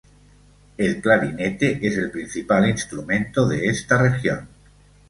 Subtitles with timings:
[0.77, 4.47] El clarinete es el principal instrumento de esta región.